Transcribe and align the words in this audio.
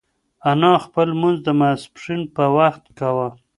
انا 0.51 0.71
خپل 0.85 1.07
لمونځ 1.13 1.37
د 1.43 1.47
ماسپښین 1.61 2.21
په 2.35 2.43
وخت 2.57 2.83
کاوه. 2.99 3.27